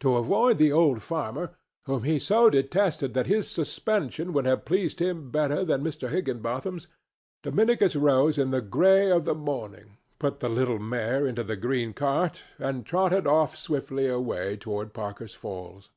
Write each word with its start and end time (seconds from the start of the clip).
To 0.00 0.16
avoid 0.16 0.58
the 0.58 0.72
old 0.72 1.00
farmer 1.00 1.54
(whom 1.84 2.02
he 2.02 2.18
so 2.18 2.50
detested 2.50 3.14
that 3.14 3.28
his 3.28 3.48
suspension 3.48 4.32
would 4.32 4.46
have 4.46 4.64
pleased 4.64 4.98
him 4.98 5.30
better 5.30 5.64
than 5.64 5.80
Mr. 5.80 6.10
Higginbotham's), 6.10 6.88
Dominicus 7.44 7.94
rose 7.94 8.36
in 8.36 8.50
the 8.50 8.60
gray 8.60 9.12
of 9.12 9.24
the 9.24 9.32
morning, 9.36 9.98
put 10.18 10.40
the 10.40 10.48
little 10.48 10.80
mare 10.80 11.24
into 11.24 11.44
the 11.44 11.54
green 11.54 11.92
cart 11.92 12.42
and 12.58 12.84
trotted 12.84 13.28
swiftly 13.56 14.08
away 14.08 14.56
toward 14.56 14.92
Parker's 14.92 15.34
Falls. 15.36 15.88